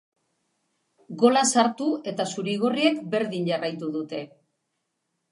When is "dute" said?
3.99-4.23